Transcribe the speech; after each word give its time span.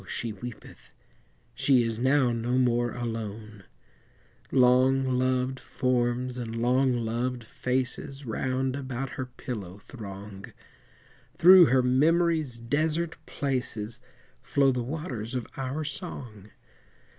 she 0.07 0.33
weepeth, 0.33 0.95
She 1.53 1.83
is 1.83 1.99
now 1.99 2.31
no 2.31 2.57
more 2.57 2.91
alone; 2.93 3.65
Long 4.51 5.03
loved 5.03 5.59
forms 5.59 6.39
and 6.39 6.55
long 6.55 6.93
loved 7.05 7.43
faces 7.43 8.25
Round 8.25 8.75
about 8.75 9.09
her 9.11 9.27
pillow 9.27 9.77
throng, 9.77 10.53
Through 11.37 11.67
her 11.67 11.83
memory's 11.83 12.57
desert 12.57 13.15
places 13.27 13.99
Flow 14.41 14.71
the 14.71 14.81
waters 14.81 15.35
of 15.35 15.45
our 15.55 15.83
song. 15.83 16.49